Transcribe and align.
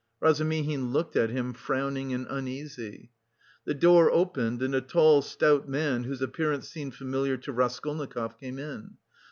Razumihin 0.19 0.91
looked 0.93 1.15
at 1.15 1.29
him, 1.29 1.53
frowning 1.53 2.11
and 2.11 2.25
uneasy. 2.27 3.11
The 3.65 3.75
door 3.75 4.09
opened 4.11 4.63
and 4.63 4.73
a 4.73 4.81
tall, 4.81 5.21
stout 5.21 5.69
man 5.69 6.05
whose 6.05 6.23
appearance 6.23 6.67
seemed 6.67 6.95
familiar 6.95 7.37
to 7.37 7.51
Raskolnikov 7.51 8.39
came 8.39 8.57
in. 8.57 8.97